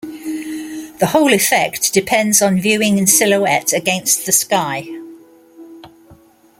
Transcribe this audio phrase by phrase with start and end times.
[0.97, 4.87] The whole effect depends on viewing in silhouette against the sky.